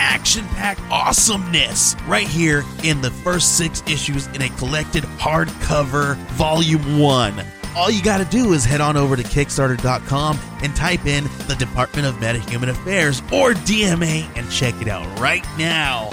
[0.00, 6.98] action packed awesomeness right here in the first six issues in a collected hardcover volume
[6.98, 7.44] one.
[7.76, 12.06] All you gotta do is head on over to Kickstarter.com and type in the Department
[12.06, 16.10] of Metahuman Affairs or DMA and check it out right now.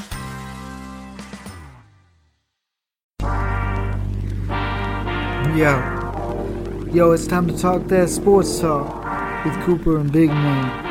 [5.55, 6.89] Yo.
[6.93, 10.86] Yo, it's time to talk that sports talk with Cooper and Big Man.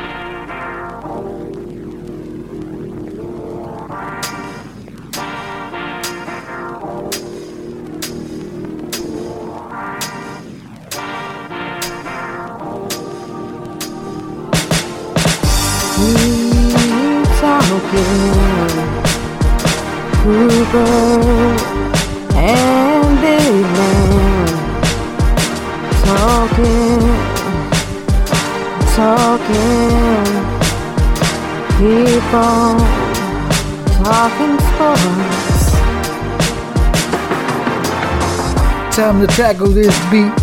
[39.47, 40.33] Tackle this beat.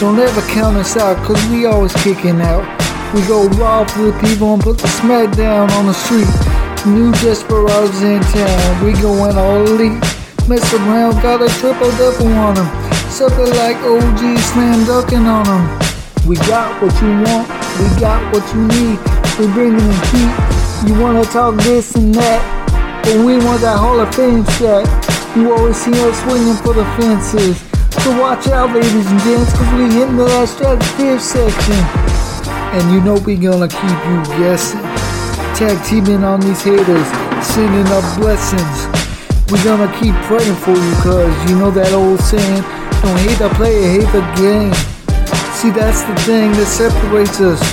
[0.00, 2.64] Don't ever count us out, cause we always kicking out.
[3.12, 6.32] We go raw for the people and put the smack down on the street.
[6.88, 10.00] New desperados in town, we going all elite.
[10.48, 12.68] Mess around, got a triple double on them.
[13.10, 15.64] Something like OG slam dunking on them.
[16.26, 17.44] We got what you want,
[17.76, 18.96] we got what you need.
[19.36, 20.88] We bringing the heat.
[20.88, 22.40] You wanna talk this and that,
[23.04, 24.88] but we want that Hall of Fame shot.
[25.36, 27.73] You always see us swinging for the fences.
[28.04, 31.80] So watch out, ladies and gents, cause we hitting to that stratosphere section.
[32.76, 34.84] And you know we gonna keep you guessing.
[35.56, 37.08] Tag teaming on these haters,
[37.40, 38.92] sending up blessings.
[39.48, 42.60] We gonna keep praying for you, cause you know that old saying,
[43.00, 44.76] don't hate the player, hate the game.
[45.56, 47.64] See, that's the thing that separates us.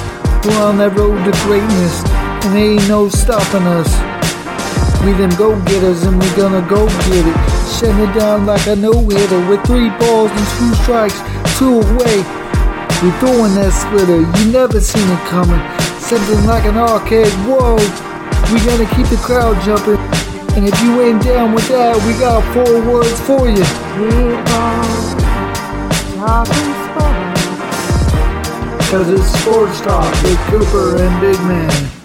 [0.48, 2.08] We're on that road to greatness,
[2.48, 3.92] and there ain't no stopping us.
[5.04, 7.51] We them go getters, and we gonna go get it.
[7.80, 11.18] Shutting it down like a no hitter with three balls and two strikes,
[11.58, 12.18] two away.
[13.02, 15.58] We throwing that splitter, you never seen it coming.
[15.98, 17.80] Something like an arcade, whoa.
[18.54, 19.98] We gotta keep the crowd jumping.
[20.54, 23.64] And if you ain't down with that, we got four words for you.
[23.96, 25.22] Keep on
[26.20, 27.42] talking sports.
[28.92, 32.01] Cause it's sports talk with Cooper and Big Man.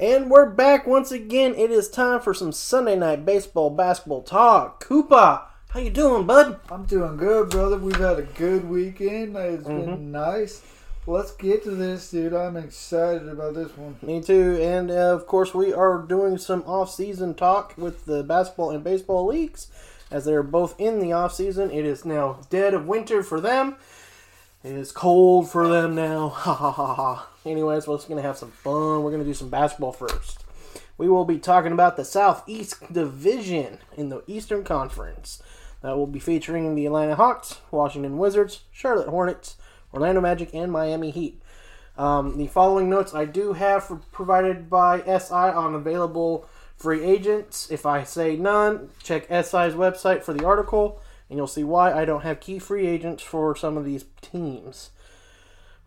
[0.00, 1.56] And we're back once again.
[1.56, 4.84] It is time for some Sunday night baseball basketball talk.
[4.84, 6.60] Koopa, how you doing, bud?
[6.70, 7.78] I'm doing good, brother.
[7.78, 9.36] We've had a good weekend.
[9.36, 10.62] It's been nice.
[11.08, 12.32] Let's get to this, dude.
[12.32, 13.96] I'm excited about this one.
[14.00, 14.56] Me too.
[14.62, 19.26] And uh, of course, we are doing some off-season talk with the basketball and baseball
[19.26, 19.66] leagues,
[20.12, 21.72] as they are both in the off-season.
[21.72, 23.74] It is now dead of winter for them.
[24.64, 26.28] It is cold for them now.
[26.38, 27.28] Ha ha ha ha.
[27.46, 29.02] Anyways, we're just gonna have some fun.
[29.02, 30.44] We're gonna do some basketball first.
[30.96, 35.40] We will be talking about the Southeast Division in the Eastern Conference.
[35.80, 39.56] That will be featuring the Atlanta Hawks, Washington Wizards, Charlotte Hornets,
[39.94, 41.40] Orlando Magic, and Miami Heat.
[41.96, 47.70] Um, the following notes I do have for, provided by SI on available free agents.
[47.70, 52.04] If I say none, check SI's website for the article, and you'll see why I
[52.04, 54.90] don't have key free agents for some of these teams.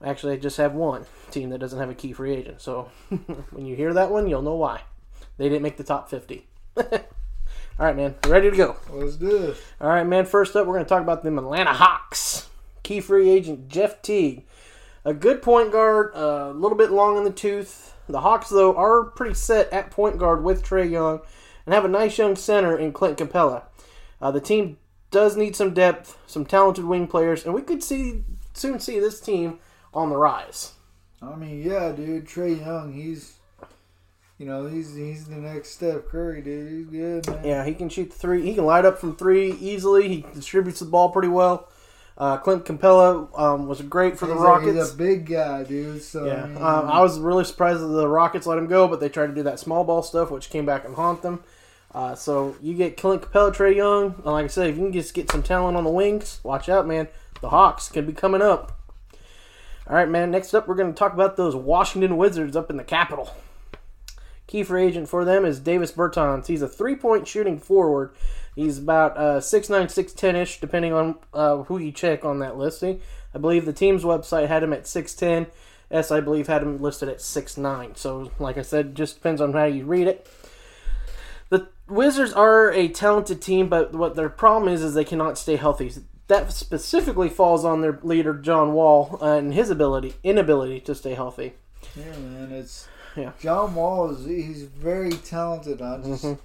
[0.04, 2.62] Actually, I just have one team that doesn't have a key free agent.
[2.62, 2.90] So
[3.52, 4.82] when you hear that one, you'll know why.
[5.38, 6.48] They didn't make the top 50.
[6.78, 8.16] All right, man.
[8.28, 8.76] Ready to go.
[8.92, 9.62] Let's do this.
[9.80, 10.26] All right, man.
[10.26, 12.50] First up, we're going to talk about them Atlanta Hawks.
[12.84, 14.46] Key free agent Jeff Teague.
[15.04, 17.96] A good point guard, a little bit long in the tooth.
[18.08, 21.22] The Hawks, though, are pretty set at point guard with Trae Young
[21.66, 23.64] and have a nice young center in Clint Capela.
[24.22, 24.78] Uh, the team
[25.12, 28.24] does need some depth, some talented wing players, and we could see
[28.54, 29.60] soon see this team
[29.94, 30.74] on the rise.
[31.22, 32.26] I mean, yeah, dude.
[32.26, 33.38] Trae Young, he's
[34.42, 36.72] you know, he's he's the next Steph Curry, dude.
[36.72, 37.46] He's good, man.
[37.46, 38.42] Yeah, he can shoot the three.
[38.42, 40.08] He can light up from three easily.
[40.08, 41.70] He distributes the ball pretty well.
[42.18, 44.74] Uh, Clint Capela um, was great for the he's A, Rockets.
[44.74, 46.02] he's a big guy, dude.
[46.02, 48.88] So yeah, I, mean, um, I was really surprised that the Rockets let him go,
[48.88, 51.44] but they tried to do that small ball stuff, which came back and haunt them.
[51.94, 54.94] Uh, so you get Clint Capela, Trae Young, and like I said, if you can
[54.94, 57.08] just get some talent on the wings, watch out, man.
[57.42, 58.78] The Hawks could be coming up.
[59.88, 60.32] All right, man.
[60.32, 63.36] Next up, we're going to talk about those Washington Wizards up in the capital.
[64.48, 66.48] Key free agent for them is Davis Bertans.
[66.48, 68.14] He's a three-point shooting forward.
[68.56, 73.02] He's about uh, 6'9", 6'10", ish, depending on uh, who you check on that listing.
[73.34, 75.48] I believe the team's website had him at 6'10".
[75.90, 77.98] S, I believe, had him listed at 6'9".
[77.98, 80.28] So, like I said, just depends on how you read it.
[81.52, 85.58] The Wizards are a talented team, but what their problem is is they cannot stay
[85.58, 85.92] healthy.
[86.28, 91.54] That specifically falls on their leader John Wall and his ability inability to stay healthy.
[91.96, 92.88] yeah, man, it's
[93.18, 93.32] Yeah.
[93.42, 95.82] John Wall is he's very talented.
[95.82, 96.38] I just Mhm.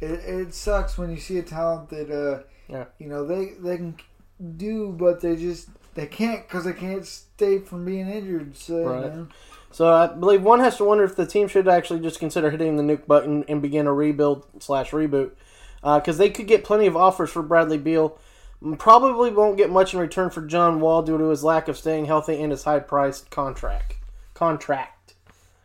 [0.00, 2.84] it, it sucks when you see a talent that uh Yeah.
[2.98, 3.96] you know they they can
[4.56, 8.56] do, but they just they can't because they can't stay from being injured.
[8.56, 9.00] So Right.
[9.12, 9.28] man.
[9.72, 12.76] So I believe one has to wonder if the team should actually just consider hitting
[12.76, 15.32] the nuke button and begin a rebuild slash reboot,
[15.82, 18.18] because they could get plenty of offers for Bradley Beal.
[18.78, 22.04] Probably won't get much in return for John Wall due to his lack of staying
[22.04, 23.96] healthy and his high priced contract.
[24.34, 25.14] Contract.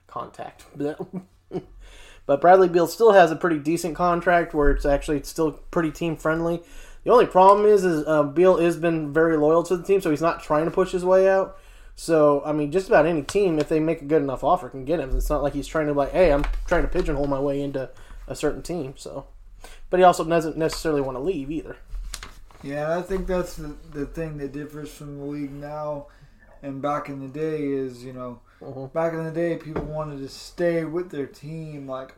[0.07, 0.65] Contact.
[2.25, 6.15] but Bradley Beal still has a pretty decent contract where it's actually still pretty team
[6.15, 6.61] friendly.
[7.03, 10.09] The only problem is, is uh, Beal has been very loyal to the team, so
[10.09, 11.57] he's not trying to push his way out.
[11.99, 14.85] So I mean, just about any team, if they make a good enough offer, can
[14.85, 15.17] get him.
[15.17, 17.89] It's not like he's trying to like, hey, I'm trying to pigeonhole my way into
[18.27, 18.93] a certain team.
[18.97, 19.25] So,
[19.89, 21.75] but he also doesn't necessarily want to leave either.
[22.63, 26.07] Yeah, I think that's the, the thing that differs from the league now
[26.61, 28.91] and back in the day is, you know, Mhm.
[28.93, 32.13] back in the day people wanted to stay with their team like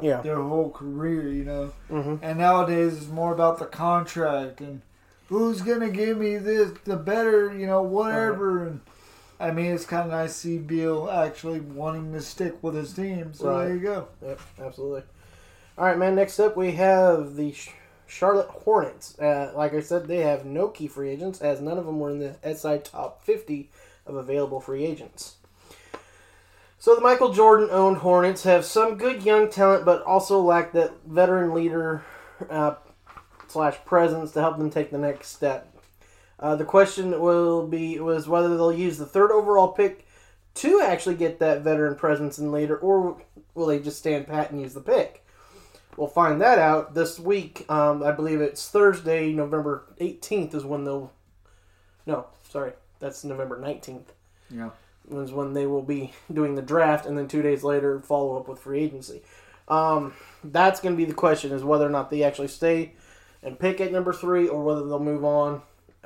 [0.00, 0.20] Yeah.
[0.22, 1.72] their whole career, you know.
[1.90, 2.18] Mhm.
[2.22, 4.82] And nowadays it's more about the contract and
[5.28, 8.80] who's gonna give me this the better, you know, whatever and
[9.40, 13.34] I mean it's kinda nice to see Beal actually wanting to stick with his team.
[13.34, 13.64] So Right.
[13.66, 14.08] there you go.
[14.22, 15.02] Yep, absolutely.
[15.76, 16.14] All right, man.
[16.14, 17.52] Next up, we have the
[18.06, 19.18] Charlotte Hornets.
[19.18, 22.10] Uh, like I said, they have no key free agents, as none of them were
[22.10, 23.70] in the SI top 50
[24.06, 25.36] of available free agents.
[26.78, 30.92] So the Michael Jordan owned Hornets have some good young talent, but also lack that
[31.06, 32.04] veteran leader
[32.48, 32.74] uh,
[33.48, 35.73] slash presence to help them take the next step.
[36.38, 40.06] Uh, the question will be was whether they'll use the third overall pick
[40.54, 43.20] to actually get that veteran presence and leader, or
[43.54, 45.24] will they just stand pat and use the pick?
[45.96, 47.64] We'll find that out this week.
[47.68, 51.12] Um, I believe it's Thursday, November 18th is when they'll.
[52.06, 54.06] No, sorry, that's November 19th.
[54.50, 54.70] Yeah.
[55.10, 58.48] Is when they will be doing the draft, and then two days later follow up
[58.48, 59.22] with free agency.
[59.68, 62.94] Um, that's going to be the question: is whether or not they actually stay
[63.42, 65.62] and pick at number three, or whether they'll move on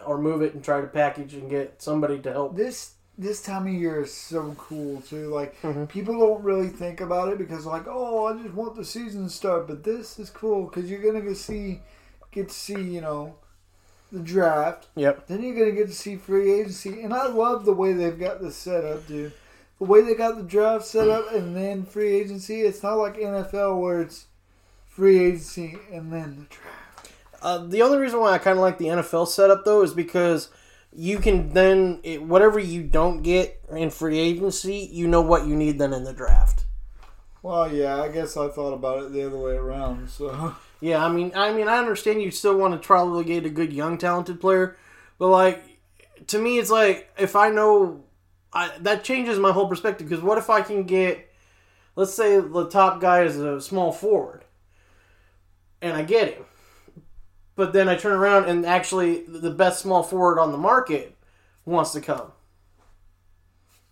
[0.06, 2.56] or move it and try to package and get somebody to help.
[2.56, 5.26] This this time of year is so cool too.
[5.28, 5.88] Like Mhm.
[5.88, 9.30] people don't really think about it because like, oh, I just want the season to
[9.30, 9.66] start.
[9.66, 11.80] But this is cool because you're gonna get to see
[12.30, 13.34] get to see you know
[14.12, 14.86] the draft.
[14.94, 15.26] Yep.
[15.26, 18.40] Then you're gonna get to see free agency, and I love the way they've got
[18.40, 19.32] this set up, dude.
[19.78, 22.62] The way they got the draft set up and then free agency.
[22.62, 24.26] It's not like NFL where it's
[24.86, 26.87] free agency and then the draft.
[27.40, 30.50] Uh, the only reason why I kind of like the NFL setup though is because
[30.92, 35.54] you can then it, whatever you don't get in free agency, you know what you
[35.54, 36.64] need then in the draft.
[37.42, 40.08] Well, yeah, I guess I thought about it the other way around.
[40.10, 43.50] So Yeah, I mean, I mean, I understand you still want to probably get a
[43.50, 44.76] good young talented player,
[45.18, 45.80] but like
[46.28, 48.04] to me, it's like if I know,
[48.52, 50.08] I, that changes my whole perspective.
[50.08, 51.32] Because what if I can get,
[51.96, 54.44] let's say the top guy is a small forward,
[55.82, 56.44] and I get him,
[57.58, 61.16] but then I turn around and actually the best small forward on the market
[61.64, 62.30] wants to come.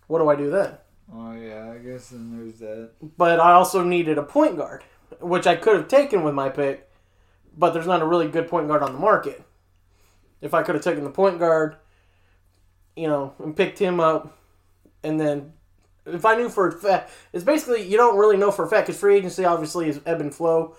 [0.07, 0.75] What do I do then?
[1.13, 2.91] Oh yeah, I guess then there's that.
[3.17, 4.85] but I also needed a point guard,
[5.19, 6.89] which I could have taken with my pick,
[7.57, 9.43] but there's not a really good point guard on the market.
[10.39, 11.75] If I could have taken the point guard,
[12.95, 14.37] you know, and picked him up,
[15.03, 15.51] and then
[16.05, 18.87] if I knew for a fact, it's basically you don't really know for a fact
[18.87, 20.77] because free agency obviously is ebb and flow.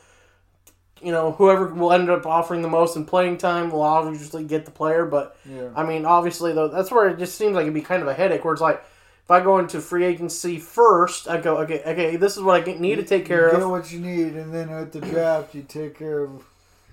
[1.03, 4.65] You know, whoever will end up offering the most in playing time will obviously get
[4.65, 5.69] the player, but Yeah.
[5.77, 8.15] I mean, obviously, though, that's where it just seems like it'd be kind of a
[8.15, 8.45] headache.
[8.45, 8.83] Where it's like,
[9.25, 12.73] if I go into free agency first, I go, okay, okay, this is what I
[12.73, 13.53] need to take care of.
[13.53, 13.71] you Get of.
[13.71, 16.43] what you need, and then at the draft, you take care of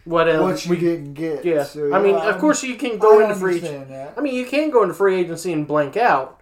[0.04, 0.44] What else?
[0.44, 1.44] what you we, didn't get.
[1.46, 1.64] yeah.
[1.64, 3.60] So, I mean, yeah, of um, course, you can go I into free.
[3.60, 4.14] that.
[4.18, 6.42] I mean, you can go into free agency and blank out,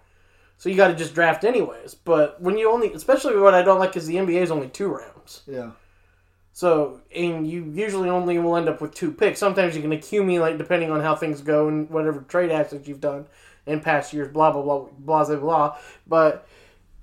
[0.58, 1.94] So you got to just draft anyways.
[1.94, 4.88] But when you only, especially what I don't like is the NBA is only two
[4.88, 5.42] rounds.
[5.46, 5.70] Yeah.
[6.54, 9.40] So and you usually only will end up with two picks.
[9.40, 13.26] Sometimes you can accumulate depending on how things go and whatever trade assets you've done
[13.66, 14.32] in past years.
[14.32, 15.78] Blah blah blah blah blah blah.
[16.06, 16.46] But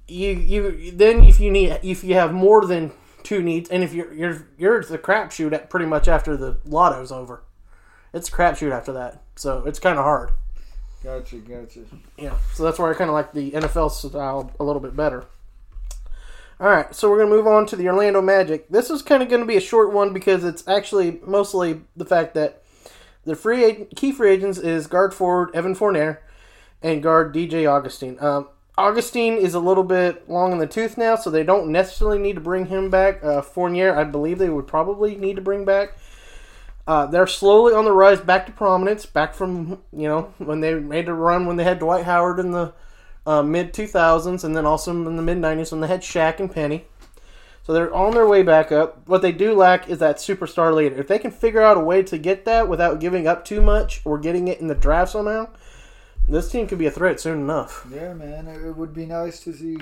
[0.07, 2.93] you you then if you need if you have more than
[3.23, 7.11] two needs and if you're you're you're the crapshoot at pretty much after the lotto's
[7.11, 7.43] over.
[8.13, 9.21] It's a crapshoot after that.
[9.35, 10.31] So it's kind of hard.
[11.03, 11.81] Gotcha, gotcha.
[12.17, 15.25] Yeah, so that's where I kind of like the NFL style a little bit better.
[16.61, 18.69] All right, so we're going to move on to the Orlando Magic.
[18.69, 22.05] This is kind of going to be a short one because it's actually mostly the
[22.05, 22.61] fact that
[23.25, 26.21] the free key free agents is guard forward Evan Fournier
[26.83, 28.15] and guard DJ Augustin.
[28.21, 32.19] Um, Augustin is a little bit long in the tooth now, so they don't necessarily
[32.19, 33.23] need to bring him back.
[33.23, 35.97] Uh, Fournier, I believe they would probably need to bring back.
[36.85, 40.75] Uh, they're slowly on the rise back to prominence, back from you know when they
[40.75, 42.71] made a run when they had Dwight Howard in the
[43.25, 46.51] uh, mid 2000s, and then also in the mid 90s when they had Shaq and
[46.51, 46.85] Penny.
[47.63, 49.07] So they're on their way back up.
[49.07, 50.99] What they do lack is that superstar leader.
[50.99, 54.01] If they can figure out a way to get that without giving up too much
[54.03, 55.49] or getting it in the draft somehow,
[56.27, 57.85] this team could be a threat soon enough.
[57.91, 58.47] Yeah, man.
[58.47, 59.77] It would be nice to see,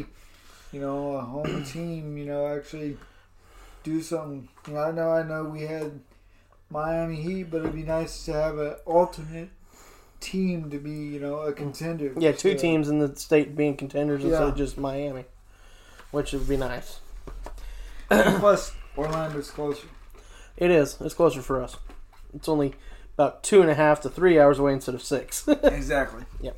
[0.74, 2.98] you know, a home team, you know, actually
[3.84, 4.50] do something.
[4.68, 6.02] You know, I know, I know, we had
[6.70, 9.50] Miami Heat, but it'd be nice to have an alternate
[10.20, 12.14] team to be, you know, a contender.
[12.18, 15.26] Yeah, two So, teams in the state being contenders instead of just Miami,
[16.12, 17.00] which would be nice.
[18.10, 19.88] Plus, Orlando's closer.
[20.58, 20.98] It is.
[21.00, 21.78] It's closer for us.
[22.34, 22.74] It's only
[23.16, 25.48] about two and a half to three hours away instead of six.
[25.64, 26.24] Exactly.
[26.42, 26.58] Yep.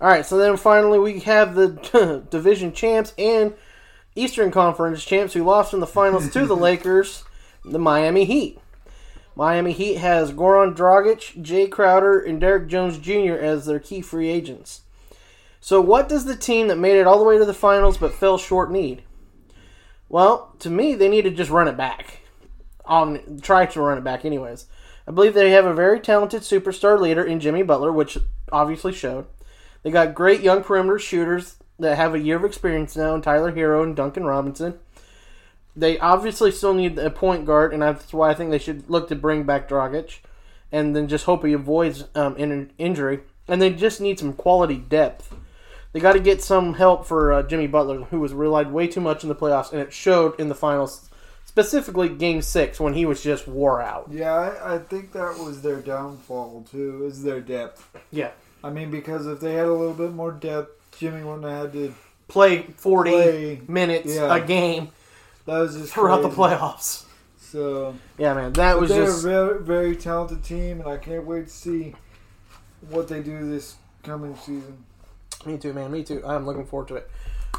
[0.00, 3.54] All right, so then finally we have the division champs and
[4.14, 7.24] Eastern Conference champs who lost in the finals to the Lakers,
[7.64, 8.58] the Miami Heat.
[9.38, 13.34] Miami Heat has Goran Dragic, Jae Crowder, and Derrick Jones Jr.
[13.34, 14.82] as their key free agents.
[15.60, 18.12] So, what does the team that made it all the way to the finals but
[18.12, 19.04] fell short need?
[20.08, 22.22] Well, to me, they need to just run it back.
[22.84, 24.66] On try to run it back, anyways.
[25.06, 28.18] I believe they have a very talented superstar leader in Jimmy Butler, which
[28.50, 29.26] obviously showed.
[29.84, 33.52] They got great young perimeter shooters that have a year of experience now in Tyler
[33.52, 34.80] Herro and Duncan Robinson.
[35.78, 39.08] They obviously still need a point guard, and that's why I think they should look
[39.08, 40.18] to bring back Dragic,
[40.72, 43.20] and then just hope he avoids um, in- injury.
[43.46, 45.34] And they just need some quality depth.
[45.92, 49.00] They got to get some help for uh, Jimmy Butler, who was relied way too
[49.00, 51.08] much in the playoffs, and it showed in the finals,
[51.44, 54.08] specifically Game Six when he was just wore out.
[54.10, 57.88] Yeah, I, I think that was their downfall, too, is their depth.
[58.10, 58.32] Yeah,
[58.64, 61.72] I mean, because if they had a little bit more depth, Jimmy wouldn't have had
[61.74, 61.94] to.
[62.28, 64.34] play forty Play, minutes yeah.
[64.34, 64.90] a game
[65.48, 67.06] That was just throughout the playoffs.
[67.38, 71.24] So Yeah, man, that was they're just a very, very talented team, and I can't
[71.24, 71.94] wait to see
[72.90, 74.84] what they do this coming season.
[75.46, 75.90] me too, man.
[75.90, 76.22] Me too.
[76.22, 77.10] I'm looking forward to it.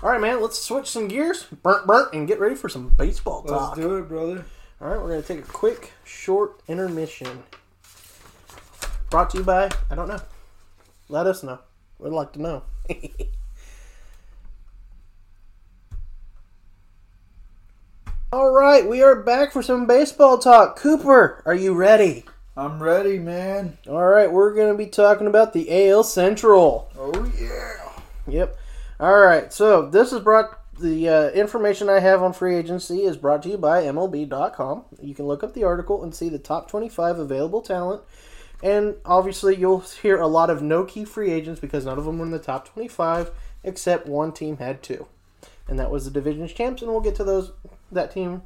[0.03, 0.39] All right, man.
[0.39, 3.75] Let's switch some gears, burnt, burnt, and get ready for some baseball Let's talk.
[3.75, 4.45] do it, brother.
[4.79, 7.43] All right, we're gonna take a quick, short intermission.
[9.09, 10.21] Brought to you by I don't know.
[11.07, 11.57] Let us know.
[11.97, 12.63] We'd like to know.
[18.31, 20.75] All right, we are back for some baseball talk.
[20.75, 22.25] Cooper, are you ready?
[22.55, 23.79] I'm ready, man.
[23.87, 26.91] All right, we're going to be talking about the AL Central.
[26.95, 27.89] Oh yeah.
[28.27, 28.55] Yep.
[28.99, 30.59] All right, so this is brought.
[30.79, 34.85] The uh, information I have on free agency is brought to you by MLB.com.
[35.01, 38.03] You can look up the article and see the top 25 available talent.
[38.61, 42.19] And obviously, you'll hear a lot of no key free agents because none of them
[42.19, 43.31] were in the top 25,
[43.63, 45.07] except one team had two.
[45.67, 47.51] And that was the division's champs, and we'll get to those
[47.95, 48.41] that team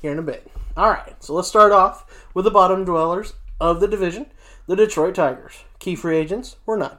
[0.00, 0.50] here in a bit.
[0.76, 4.26] All right, so let's start off with the bottom dwellers of the division,
[4.66, 5.64] the Detroit Tigers.
[5.78, 6.98] Key free agents were none.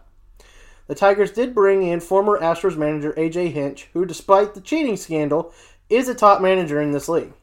[0.87, 5.53] The Tigers did bring in former Astros manager AJ Hinch, who, despite the cheating scandal,
[5.89, 7.33] is a top manager in this league.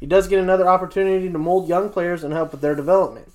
[0.00, 3.32] He does get another opportunity to mold young players and help with their development.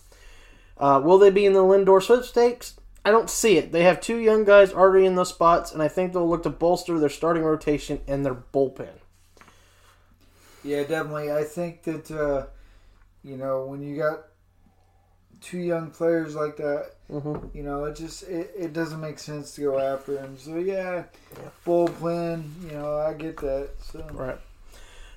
[0.78, 2.76] Uh, will they be in the Lindor sweepstakes?
[3.04, 3.72] I don't see it.
[3.72, 6.50] They have two young guys already in those spots, and I think they'll look to
[6.50, 9.01] bolster their starting rotation and their bullpen.
[10.64, 11.32] Yeah, definitely.
[11.32, 12.46] I think that uh,
[13.24, 14.22] you know when you got
[15.42, 17.54] two young players like that, Mhm.
[17.56, 20.38] you know it just it, it doesn't make sense to go after him.
[20.38, 21.04] So yeah,
[21.66, 22.44] bullpen.
[22.64, 23.70] You know I get that.
[23.82, 24.38] So Right.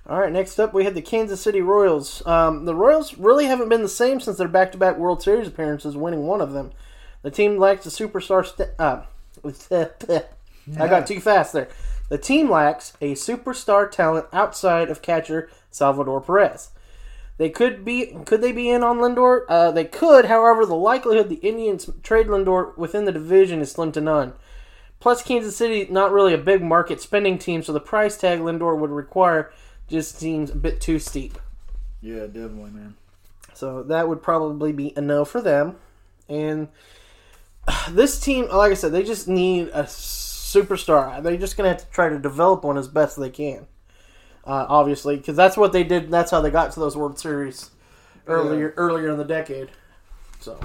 [0.06, 2.24] All right, next up we had the Kansas City Royals.
[2.26, 6.26] Um, the Royals really haven't been the same since their back-to-back World Series appearances, winning
[6.26, 6.72] one of them.
[7.22, 8.44] The team lacks a superstar.
[8.44, 9.04] St- uh,
[10.78, 11.68] I got too fast there.
[12.14, 16.70] The team lacks a superstar talent outside of catcher Salvador Perez.
[17.38, 19.44] They could be, could they be in on Lindor?
[19.48, 20.26] Uh, they could.
[20.26, 24.34] However, the likelihood the Indians trade Lindor within the division is slim to none.
[25.00, 28.78] Plus, Kansas City not really a big market spending team, so the price tag Lindor
[28.78, 29.52] would require
[29.88, 31.36] just seems a bit too steep.
[32.00, 32.94] Yeah, definitely, man.
[33.54, 35.78] So that would probably be a no for them.
[36.28, 36.68] And
[37.90, 39.88] this team, like I said, they just need a
[40.54, 41.22] superstar.
[41.22, 43.66] They're just going to have to try to develop one as best they can.
[44.46, 46.10] Uh, obviously, because that's what they did.
[46.10, 47.70] That's how they got to those World Series
[48.26, 49.70] earlier earlier in the decade.
[50.40, 50.58] So,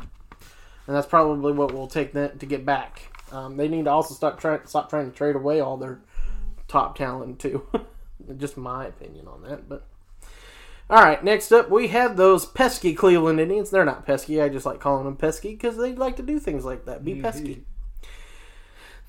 [0.88, 3.02] and that's probably what will take them to get back.
[3.32, 6.02] Um, they need to also stop trying stop trying to trade away all their
[6.68, 7.66] top talent too.
[8.38, 9.86] just my opinion on that, but.
[10.92, 13.70] All right, next up we have those pesky Cleveland Indians.
[13.70, 14.42] They're not pesky.
[14.42, 17.06] I just like calling them pesky because they like to do things like that.
[17.06, 17.64] Be pesky.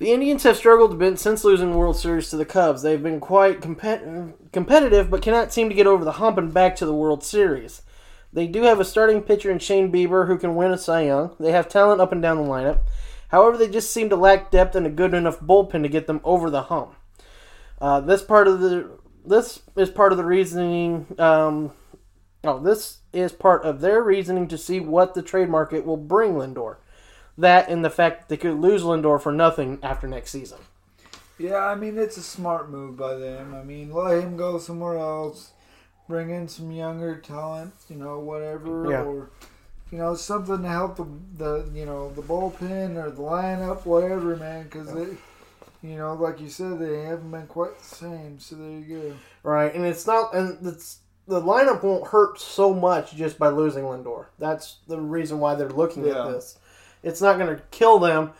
[0.01, 2.81] The Indians have struggled a bit since losing World Series to the Cubs.
[2.81, 6.75] They've been quite compet- competitive, but cannot seem to get over the hump and back
[6.77, 7.83] to the World Series.
[8.33, 11.35] They do have a starting pitcher in Shane Bieber who can win a Cy Young.
[11.39, 12.79] They have talent up and down the lineup.
[13.27, 16.21] However, they just seem to lack depth and a good enough bullpen to get them
[16.23, 16.95] over the hump.
[17.79, 18.89] Uh, this part of the
[19.23, 21.13] this is part of the reasoning.
[21.19, 21.73] Um,
[22.43, 26.31] oh, this is part of their reasoning to see what the trade market will bring
[26.31, 26.77] Lindor.
[27.37, 30.59] That and the fact that they could lose Lindor for nothing after next season.
[31.37, 33.55] Yeah, I mean it's a smart move by them.
[33.55, 35.51] I mean, let him go somewhere else,
[36.07, 39.03] bring in some younger talent, you know, whatever, Yeah.
[39.03, 39.29] or
[39.91, 41.05] you know something to help the
[41.37, 44.63] the you know the bullpen or the lineup, whatever, man.
[44.63, 45.07] Because they,
[45.81, 48.39] you know, like you said, they haven't been quite the same.
[48.39, 49.13] So there you go.
[49.43, 53.83] Right, and it's not, and it's the lineup won't hurt so much just by losing
[53.85, 54.25] Lindor.
[54.37, 56.25] That's the reason why they're looking Yeah.
[56.27, 56.57] at this.
[57.03, 58.31] It's not going to kill them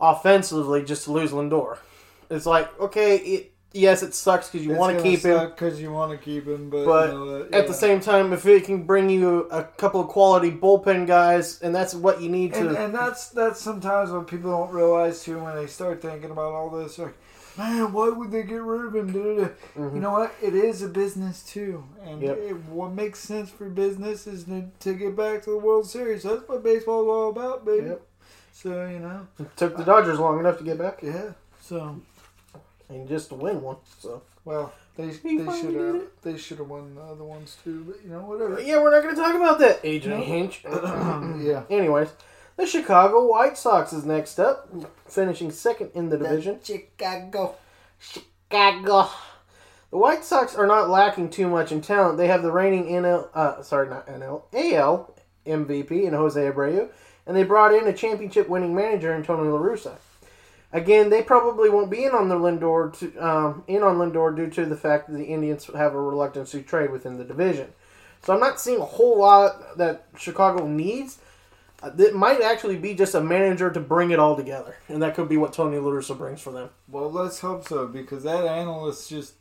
[0.00, 1.78] offensively just to lose Lindor.
[2.30, 5.92] It's like okay, it, yes, it sucks because you want to keep him, because you
[5.92, 8.64] want to keep him, but, but you know, that- at the same time, if it
[8.64, 12.68] can bring you a couple of quality bullpen guys, and that's what you need to.
[12.68, 16.52] and, and that's that's sometimes what people don't realize too when they start thinking about
[16.52, 16.98] all this.
[16.98, 17.14] Like,
[17.58, 19.12] man, why would they get rid of him?
[19.12, 19.50] Da-da-da.
[19.94, 20.34] You know what?
[20.42, 22.24] It is a business too, and Mm-hmm.
[22.24, 22.38] Yep.
[22.38, 26.22] it, what makes sense for business is to, to get back to the World Series.
[26.22, 27.88] That's what baseball's all about, baby.
[27.88, 28.02] Yep.
[28.52, 31.32] So you know, took the Dodgers long enough to get back yeah.
[31.60, 32.00] So
[32.88, 33.76] and just to win one.
[33.98, 37.84] So well, they He they should have they should have won the other ones too.
[37.86, 38.60] But you know, whatever.
[38.60, 40.24] yeah, we're not going to talk about that, Agent No.
[40.24, 40.62] Hinch.
[40.64, 41.64] yeah.
[41.68, 42.08] Anyways,
[42.56, 44.68] the Chicago White Sox is next up,
[45.08, 46.58] finishing second in the division.
[46.58, 47.54] The Chicago.
[47.98, 49.08] Chicago.
[49.90, 52.18] The White Sox are not lacking too much in talent.
[52.18, 55.14] They have the reigning NL, uh, sorry, not NL, AL
[55.46, 56.88] MVP in Jose Abreu,
[57.26, 59.96] and they brought in a championship-winning manager in Tony La Russa.
[60.72, 64.50] Again, they probably won't be in on the Lindor to, um, in on Lindor due
[64.50, 67.72] to the fact that the Indians have a reluctance to trade within the division.
[68.22, 71.18] So I'm not seeing a whole lot that Chicago needs.
[71.82, 75.14] Uh, It might actually be just a manager to bring it all together, and that
[75.14, 76.70] could be what Tony La Russa brings for them.
[76.88, 79.34] Well, let's hope so because that analyst just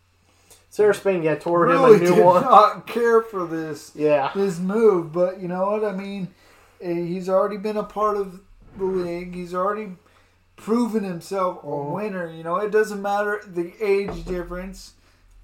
[0.69, 2.41] Sarah Spain, yeah, tore really him a new did one.
[2.55, 5.13] not care for this Yeah, this move.
[5.13, 6.27] But you know what I mean?
[6.81, 8.41] Eh, He's already been a part of
[8.77, 9.33] the league.
[9.33, 9.93] He's already
[10.57, 11.91] proven himself a Mhm.
[11.93, 12.29] winner.
[12.29, 14.93] You know, it doesn't matter the age difference.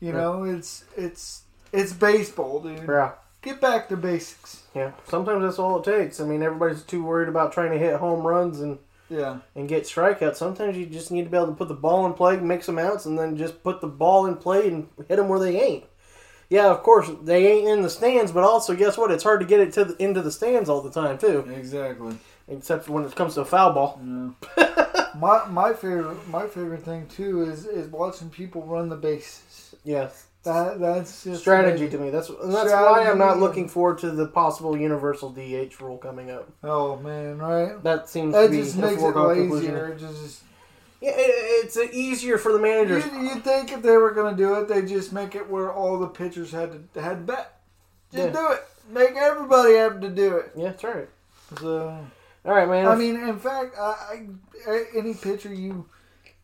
[0.02, 2.86] You know, it's it's it's baseball, dude.
[2.86, 4.64] yeah, Get back to basics.
[4.76, 4.92] yeah.
[5.08, 6.20] Sometimes that's all it takes.
[6.20, 8.78] I mean, everybody's too worried about trying to hit home runs and
[9.10, 10.36] Yeah, and get strikeouts.
[10.36, 12.78] Sometimes you just need to be able to put the ball in play, make some
[12.78, 15.86] outs, and then just put the ball in play and hit them where they ain't.
[16.50, 19.10] Yeah, of course they ain't in the stands, but also guess what?
[19.10, 22.18] It's hard to get it to the, into the stands all the time too, exactly.
[22.50, 24.00] except when it comes to a foul ball.
[24.04, 24.36] Know.
[25.16, 29.76] my my favorite my favorite thing too is is watching people run the bases.
[29.86, 32.10] Yes, That that's just strategy to me.
[32.10, 36.50] That's that's why I'm not looking forward to the possible universal DH rule coming up.
[36.64, 37.82] Oh man, right?
[37.84, 39.96] That seems to That be just makes it lazier.
[40.00, 40.42] Just
[41.00, 43.06] Yeah, it, it's easier for the managers.
[43.06, 46.00] You, would think if they were gonna do it, they just make it where all
[46.00, 47.62] the pitchers had to had to bet.
[48.12, 48.34] Just Yeah.
[48.34, 48.64] do it.
[48.90, 50.54] Make everybody have to do it.
[50.56, 51.10] Yeah, that's right.
[51.60, 51.90] So
[52.46, 52.88] All right, man.
[52.88, 54.26] I mean, in fact, I,
[54.68, 55.88] I any pitcher you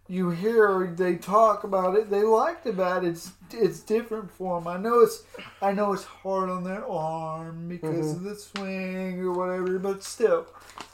[0.08, 3.04] you hear they talk about it, they like the bat.
[3.04, 4.68] It's it's different for them.
[4.68, 5.24] I know it's
[5.62, 10.48] I know it's hard on their arm because of the swing or whatever, but still,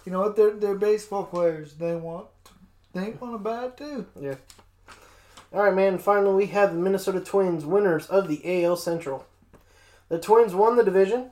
[0.05, 0.35] you know what?
[0.35, 1.73] They're they're baseball players.
[1.73, 2.27] They want
[2.93, 4.05] they want a bat too.
[4.19, 4.35] Yeah.
[5.53, 5.99] All right, man.
[5.99, 9.25] Finally, we have the Minnesota Twins, winners of the AL Central.
[10.09, 11.29] The Twins won the division.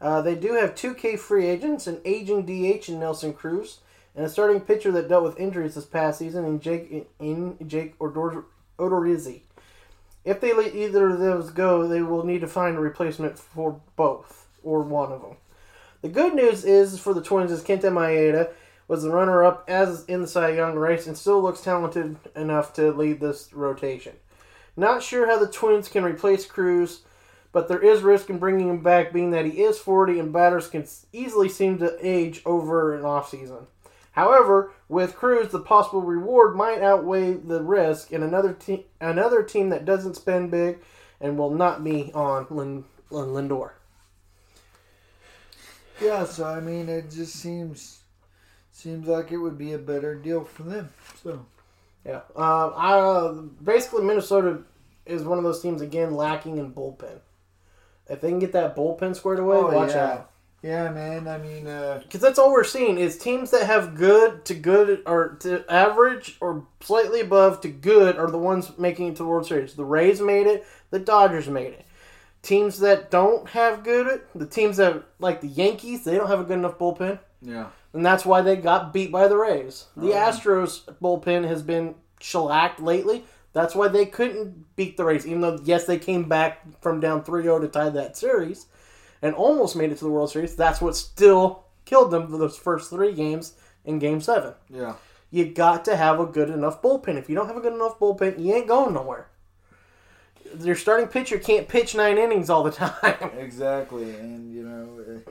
[0.00, 3.78] Uh, they do have two K free agents, an aging DH in Nelson Cruz,
[4.14, 7.98] and a starting pitcher that dealt with injuries this past season in Jake in Jake
[7.98, 9.42] Odorizzi.
[10.24, 13.80] If they let either of those go, they will need to find a replacement for
[13.96, 15.36] both or one of them.
[16.02, 18.50] The good news is for the Twins is Kenta Maeda
[18.88, 22.92] was the runner-up as in the Cy Young race and still looks talented enough to
[22.92, 24.12] lead this rotation.
[24.76, 27.02] Not sure how the Twins can replace Cruz,
[27.52, 30.68] but there is risk in bringing him back, being that he is 40 and batters
[30.68, 33.66] can easily seem to age over an offseason.
[34.12, 39.70] However, with Cruz, the possible reward might outweigh the risk, and another team, another team
[39.70, 40.78] that doesn't spend big
[41.20, 43.72] and will not be on Lin- Lindor.
[46.00, 48.00] Yeah, so I mean, it just seems
[48.72, 50.90] seems like it would be a better deal for them.
[51.22, 51.46] So
[52.04, 52.22] Yeah.
[52.36, 54.62] Uh, I, uh, basically, Minnesota
[55.06, 57.20] is one of those teams again lacking in bullpen.
[58.08, 60.12] If they can get that bullpen squared away, Oh, watch yeah.
[60.12, 60.30] out.
[60.62, 61.26] Yeah, man.
[61.26, 65.02] I mean, uh, Because that's all we're seeing is teams that have good to good
[65.06, 69.28] or to average or slightly above to good are the ones making it to the
[69.28, 69.74] World Series.
[69.74, 70.64] The Rays made it.
[70.90, 71.86] The Dodgers made it.
[72.42, 76.44] Teams that don't have good, the teams that like the Yankees, they don't have a
[76.44, 77.18] good enough bullpen.
[77.40, 79.86] yeah, And that's why they got beat by the Rays.
[79.96, 83.24] The Astros bullpen has been shellacked lately.
[83.52, 87.22] That's why they couldn't beat the Rays, even though, yes, they came back from down
[87.22, 88.66] 3 0 to tie that series
[89.22, 90.56] and almost made it to the World Series.
[90.56, 93.54] That's what still killed them for those first three games
[93.84, 94.52] in Game 7.
[94.68, 94.94] yeah,
[95.30, 97.16] You got to have a good enough bullpen.
[97.16, 99.28] If you don't have a good enough bullpen, you ain't going nowhere.
[100.60, 103.30] Your starting pitcher can't pitch nine innings all the time.
[103.38, 104.14] exactly.
[104.16, 105.30] And you know, uh,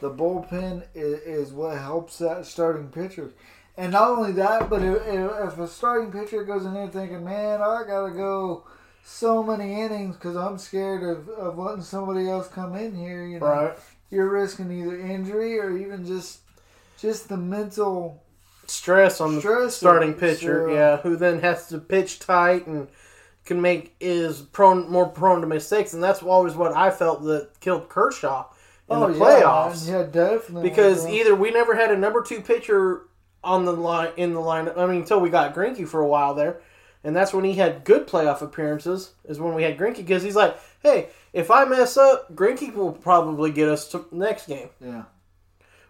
[0.00, 3.32] the bullpen is, is what helps that starting pitcher.
[3.76, 7.60] And not only that, but if, if a starting pitcher goes in there thinking, "Man,
[7.60, 8.64] I gotta go
[9.04, 13.40] so many innings because I'm scared of, of letting somebody else come in here," you
[13.40, 13.78] know, Right.
[14.10, 16.40] you're risking either injury or even just
[16.98, 18.22] just the mental
[18.66, 22.88] stress on the starting pitcher, so- yeah, who then has to pitch tight and
[23.44, 27.48] can make is prone more prone to mistakes, and that's always what I felt that
[27.60, 28.46] killed Kershaw
[28.88, 29.88] in the oh, playoffs.
[29.90, 30.68] Oh, Yeah, definitely.
[30.68, 31.12] Because bro.
[31.12, 33.02] either we never had a number two pitcher
[33.42, 34.78] on the line in the lineup.
[34.78, 36.60] I mean, until we got Greinke for a while there,
[37.04, 39.12] and that's when he had good playoff appearances.
[39.24, 42.92] Is when we had Greinke because he's like, hey, if I mess up, Greinke will
[42.92, 44.68] probably get us to the next game.
[44.80, 45.04] yeah,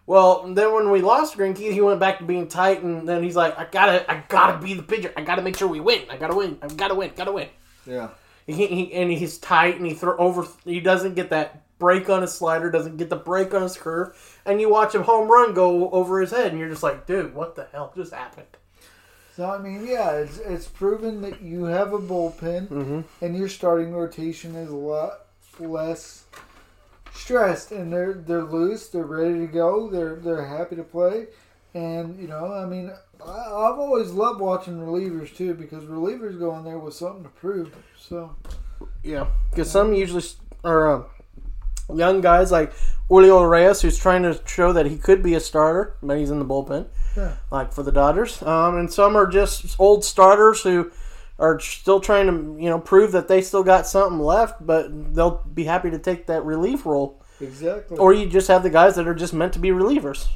[0.05, 3.35] Well, then when we lost Greinke, he went back to being tight, and then he's
[3.35, 5.13] like, "I gotta, I gotta be the pitcher.
[5.15, 6.03] I gotta make sure we win.
[6.09, 6.57] I gotta win.
[6.61, 7.11] I gotta win.
[7.15, 7.49] Gotta win."
[7.85, 8.09] yeah,
[8.47, 10.45] He, he and he's tight, and he throw over.
[10.65, 14.39] He doesn't get that break on his slider, doesn't get the break on his curve,
[14.45, 17.35] and you watch him home run go over his head, and you're just like, "Dude,
[17.35, 18.47] what the hell just happened?"
[19.35, 22.69] So I mean, yeah, it's it's proven that you have a bullpen
[23.21, 25.25] and your starting rotation is a lot
[25.59, 26.25] less
[27.13, 31.27] stressed, and they're they're loose, they're ready to go, they're they're happy to play,
[31.73, 32.91] and you know, I mean,
[33.25, 37.29] I, I've always loved watching relievers too because relievers go in there with something to
[37.29, 37.75] prove.
[37.97, 38.35] So
[39.03, 40.23] Yeah, because some usually
[40.63, 41.03] are uh,
[41.93, 42.73] young guys like
[43.09, 46.39] Julio Reyes, who's trying to show that he could be a starter, but he's in
[46.39, 46.87] the bullpen.
[47.15, 48.41] Yeah, like for the Dodgers.
[48.43, 50.91] Um, and some are just old starters who
[51.39, 55.41] are still trying to, you know, prove that they still got something left, but they'll
[55.53, 57.21] be happy to take that relief role.
[57.41, 57.97] exactly.
[57.97, 60.27] Or you just have the guys that are just meant to be relievers.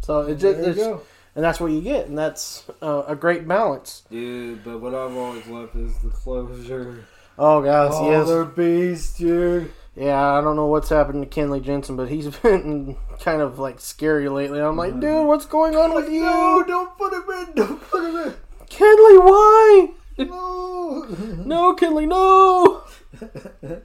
[0.00, 1.02] So it just, there you it's, go.
[1.34, 4.02] and that's what you get, and that's uh, a great balance.
[4.10, 7.04] Dude, but what I've always loved is the closure.
[7.38, 9.70] Oh, guys, Oh, yes, they're beasts, dude.
[9.96, 10.32] Yeah.
[10.32, 14.28] I don't know what's happened to Kenley Jansen, but he's been kind of like scary
[14.28, 14.60] lately.
[14.60, 15.26] I'm like, dude, mm-hmm.
[15.26, 17.54] what's going on with you, No, don't put him in.
[17.54, 18.34] Don't put him in.
[18.68, 19.24] Kenley?
[19.24, 19.88] Why?
[20.18, 21.06] No.
[21.46, 22.82] No, Kenley, no.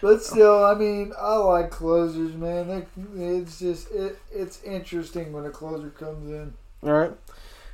[0.00, 2.86] But still, I mean, I like closers, man.
[3.16, 6.54] It's just it, it's interesting when a closer comes in.
[6.84, 7.12] All right.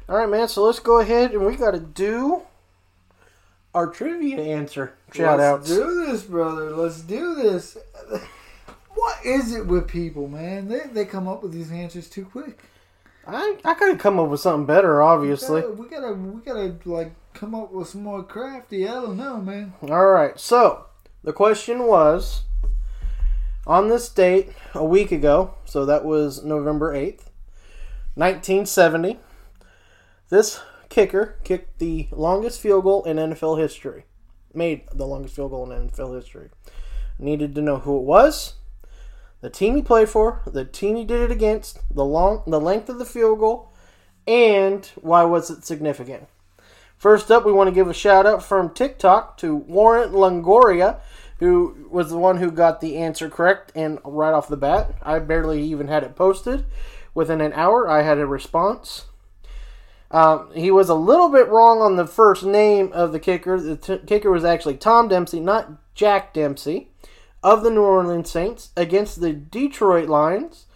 [0.09, 0.49] All right, man.
[0.49, 2.43] So let's go ahead and we got to do
[3.75, 4.95] our trivia answer.
[5.15, 5.71] Shout outs.
[5.71, 6.71] Let's do this, brother.
[6.71, 7.77] Let's do this.
[8.95, 10.69] What is it with people, man?
[10.69, 12.59] They they come up with these answers too quick.
[13.27, 15.63] I, I could have come up with something better, obviously.
[15.63, 18.87] We gotta, we gotta we gotta like come up with some more crafty.
[18.87, 19.75] I don't know, man.
[19.83, 20.39] All right.
[20.39, 20.87] So
[21.23, 22.43] the question was
[23.67, 27.29] on this date a week ago, so that was November 8th,
[28.15, 29.19] 1970,
[30.29, 34.05] this kicker kicked the longest field goal in NFL history.
[34.55, 36.51] Made the longest field goal in NFL history.
[37.19, 38.55] Needed to know who it was,
[39.45, 42.89] the team he played for, the team he did it against, the long the length
[42.89, 43.75] of the field goal,
[44.27, 46.29] and why was it significant.
[46.97, 50.99] First up, we want to give a shout out from TikTok to Warren Longoria,
[51.41, 54.95] who was the one who got the answer correct and right off the bat.
[55.03, 56.65] I barely even had it posted.
[57.13, 59.05] Within an hour, I had a response.
[60.11, 63.59] Um, he was a little bit wrong on the first name of the kicker.
[63.59, 66.91] The t- kicker was actually Tom Dempsey, not Jack Dempsey,
[67.43, 70.67] of the New Orleans Saints against the Detroit Lions,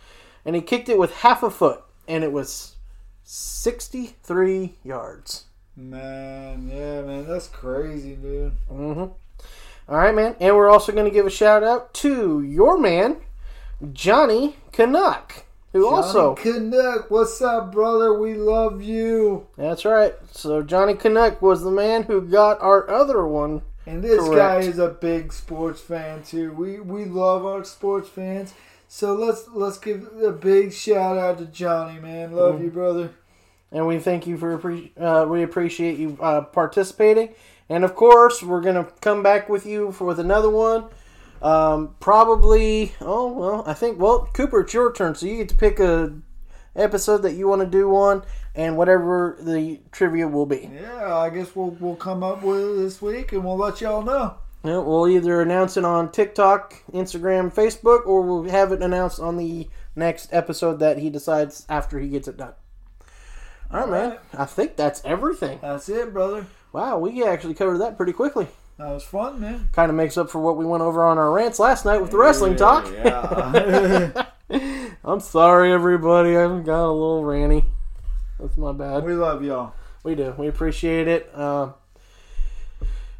[0.44, 2.76] and he kicked it with half a foot, and it was
[3.24, 5.44] 63 yards.
[5.76, 8.52] Man, yeah, man, that's crazy, dude.
[8.70, 9.12] Mm-hmm.
[9.88, 10.34] All right, man.
[10.40, 13.18] And we're also going to give a shout out to your man,
[13.92, 16.34] Johnny Canuck, who also.
[16.36, 18.14] Johnny Canuck, what's up, brother?
[18.18, 19.46] We love you.
[19.56, 20.14] That's right.
[20.32, 23.62] So Johnny Canuck was the man who got our other one.
[23.86, 24.36] And this Correct.
[24.36, 26.52] guy is a big sports fan too.
[26.52, 28.52] We we love our sports fans.
[28.86, 32.32] So let's let's give a big shout out to Johnny, man.
[32.32, 32.64] Love Mm-hmm.
[32.64, 33.10] you, brother.
[33.72, 34.54] And we thank you for
[34.98, 37.34] uh, we appreciate you uh, participating.
[37.70, 40.84] And of course, we're gonna come back with you for with another one.
[41.42, 42.94] Um, probably.
[43.00, 43.98] Oh well, I think.
[43.98, 46.14] Well, Cooper, it's your turn, so you get to pick a
[46.74, 48.24] episode that you want to do on,
[48.54, 50.70] and whatever the trivia will be.
[50.72, 54.02] Yeah, I guess we'll we'll come up with it this week and we'll let y'all
[54.02, 54.36] know.
[54.64, 59.36] Yeah, we'll either announce it on TikTok, Instagram, Facebook, or we'll have it announced on
[59.36, 62.54] the next episode that he decides after he gets it done.
[63.70, 64.18] All right, man.
[64.36, 65.60] I think that's everything.
[65.62, 66.46] That's it, brother.
[66.72, 68.48] Wow, we actually covered that pretty quickly.
[68.78, 69.68] That was fun, man.
[69.72, 72.12] Kind of makes up for what we went over on our rants last night with
[72.12, 72.88] the wrestling talk.
[72.92, 74.26] Yeah.
[75.04, 76.36] I'm sorry, everybody.
[76.36, 77.64] I got a little ranty.
[78.38, 79.04] That's my bad.
[79.04, 79.72] we love y'all.
[80.04, 80.32] We do.
[80.38, 81.28] We appreciate it.
[81.34, 81.72] Uh,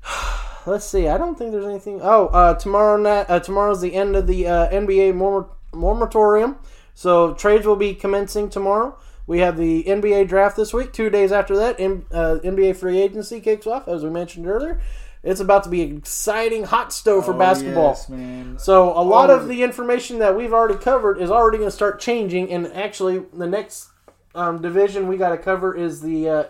[0.66, 1.08] let's see.
[1.08, 2.00] I don't think there's anything.
[2.02, 3.26] Oh, uh, tomorrow night.
[3.28, 6.56] Uh, tomorrow's the end of the uh, NBA mor- moratorium.
[6.94, 8.96] So trades will be commencing tomorrow.
[9.26, 10.92] We have the NBA draft this week.
[10.92, 14.80] Two days after that, M- uh, NBA free agency kicks off, as we mentioned earlier.
[15.22, 17.88] It's about to be an exciting hot stove for Oh, basketball.
[17.90, 18.58] yes, man.
[18.58, 19.36] So a lot Oh.
[19.36, 23.24] of the information that we've already covered is already going to start changing, and actually,
[23.32, 23.88] the next
[24.34, 26.44] um, division we got to cover is the uh,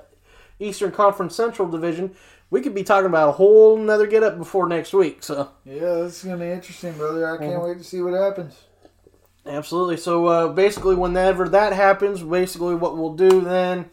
[0.59, 2.15] Eastern Conference Central Division.
[2.51, 5.23] We could be talking about a whole nother get up before next week.
[5.23, 7.27] So Yeah, this is gonna be interesting, brother.
[7.29, 7.45] I Mm-hmm.
[7.45, 8.55] can't wait to see what happens.
[9.47, 9.97] absolutely.
[9.99, 13.91] So uh, basically, whenever that happens, basically what we'll do then.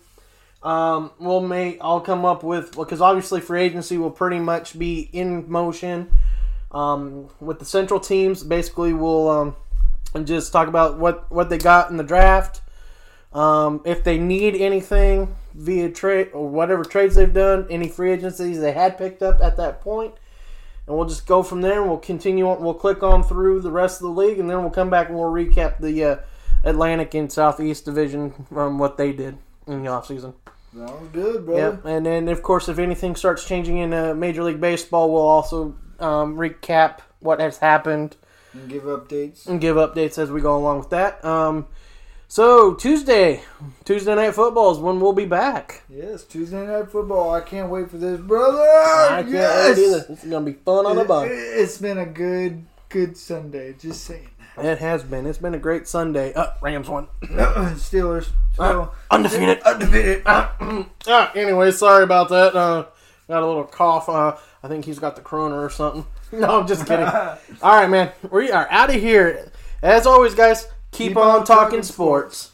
[0.66, 1.78] Um, we'll make.
[1.80, 6.12] I'll come up with because obviously free agency will pretty much be in motion.
[6.72, 9.56] Um, with the central teams, basically we'll um,
[10.26, 12.62] just talk about what what they got in the draft.
[13.32, 18.60] Um, if they need anything via trade or whatever trades they've done, any free agencies
[18.60, 20.14] they had picked up at that point.
[20.14, 20.22] point,
[20.88, 21.82] and we'll just go from there.
[21.82, 22.48] and We'll continue.
[22.48, 25.10] On, we'll click on through the rest of the league, and then we'll come back
[25.10, 26.18] and we'll recap the uh,
[26.64, 30.34] Atlantic and Southeast Division from what they did in the offseason.
[30.76, 31.62] Was good, brother.
[31.62, 35.22] Yep, and then of course, if anything starts changing in uh, Major League Baseball, we'll
[35.22, 38.18] also um, recap what has happened
[38.54, 39.48] And give updates.
[39.48, 41.24] and give updates as we go along with that.
[41.24, 41.68] Um,
[42.28, 43.42] so Tuesday,
[43.86, 45.84] Tuesday night football is when we'll be back.
[45.90, 47.32] Yes, Tuesday night football.
[47.34, 48.60] I can't wait for this, brother.
[48.60, 49.78] I can't yes.
[49.78, 50.06] wait either.
[50.10, 51.30] It's gonna be fun on the bus.
[51.32, 53.76] It's been a good, good Sunday.
[53.80, 54.30] Just saying.
[54.58, 55.26] It has been.
[55.26, 56.34] It's been a great Sunday.
[56.34, 57.08] Uh, Rams won.
[57.24, 58.30] Steelers.
[58.56, 59.62] So, Undefeated.
[59.64, 60.22] undefeated.
[60.26, 62.56] Ah, anyway, sorry about that.
[62.56, 62.86] Uh,
[63.28, 64.08] got a little cough.
[64.08, 66.06] Uh, I think he's got the corona or something.
[66.32, 67.06] No, I'm just kidding.
[67.62, 68.12] All right, man.
[68.32, 69.52] We are out of here.
[69.82, 72.52] As always, guys, keep, on, talking sports.